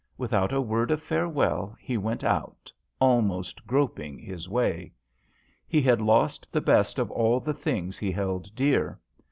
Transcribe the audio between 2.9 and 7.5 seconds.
almost groping his way. He had lost the best of all